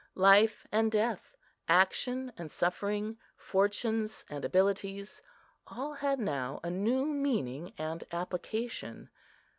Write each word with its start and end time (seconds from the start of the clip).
Life 0.17 0.65
and 0.71 0.91
death, 0.91 1.35
action 1.67 2.33
and 2.35 2.49
suffering, 2.51 3.19
fortunes 3.37 4.25
and 4.31 4.43
abilities, 4.43 5.21
all 5.67 5.93
had 5.93 6.17
now 6.19 6.59
a 6.63 6.71
new 6.71 7.05
meaning 7.05 7.73
and 7.77 8.03
application. 8.11 9.11